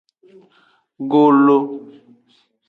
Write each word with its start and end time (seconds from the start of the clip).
Golo. 1.11 1.57